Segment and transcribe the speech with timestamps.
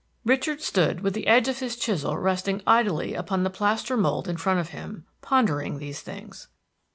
[0.25, 4.35] Richard stood with the edge of his chisel resting idly upon the plaster mold in
[4.35, 6.47] front of him, pondering these things.